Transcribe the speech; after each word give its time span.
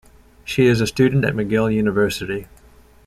She 0.43 0.65
is 0.65 0.81
a 0.81 0.87
student 0.87 1.25
at 1.25 1.35
McGill 1.35 1.71
University. 1.71 2.47